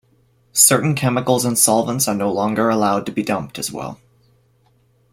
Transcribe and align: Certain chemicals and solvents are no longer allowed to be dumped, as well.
Certain 0.53 0.95
chemicals 0.95 1.45
and 1.45 1.59
solvents 1.59 2.07
are 2.07 2.15
no 2.15 2.31
longer 2.33 2.69
allowed 2.71 3.05
to 3.05 3.11
be 3.11 3.21
dumped, 3.21 3.59
as 3.59 3.71
well. 3.71 4.01